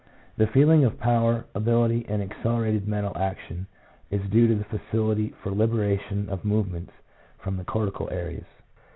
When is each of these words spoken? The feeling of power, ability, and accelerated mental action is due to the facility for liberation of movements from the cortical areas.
The 0.35 0.47
feeling 0.47 0.83
of 0.83 0.97
power, 0.99 1.45
ability, 1.53 2.07
and 2.09 2.23
accelerated 2.23 2.87
mental 2.87 3.15
action 3.15 3.67
is 4.09 4.27
due 4.31 4.47
to 4.47 4.55
the 4.55 4.63
facility 4.63 5.35
for 5.43 5.51
liberation 5.51 6.27
of 6.27 6.43
movements 6.43 6.93
from 7.37 7.55
the 7.55 7.63
cortical 7.63 8.09
areas. 8.09 8.47